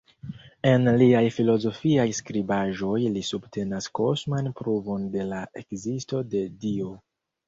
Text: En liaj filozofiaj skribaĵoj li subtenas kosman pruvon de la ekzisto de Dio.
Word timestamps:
En 0.67 0.87
liaj 0.99 1.19
filozofiaj 1.33 2.05
skribaĵoj 2.19 2.95
li 3.17 3.21
subtenas 3.27 3.89
kosman 3.99 4.49
pruvon 4.61 5.05
de 5.17 5.27
la 5.35 5.43
ekzisto 5.63 6.23
de 6.33 6.43
Dio. 6.65 6.95